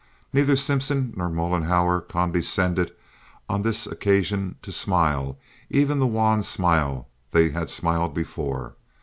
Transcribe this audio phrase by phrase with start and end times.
[0.33, 2.91] Neither Simpson nor Mollenhauer condescended
[3.47, 5.37] on this occasion to smile
[5.69, 8.73] even the wan smile they had smiled before.